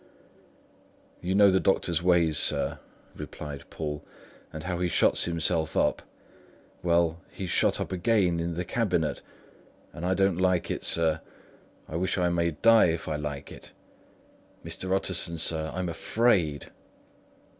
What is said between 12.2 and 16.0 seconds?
may die if I like it. Mr. Utterson, sir, I'm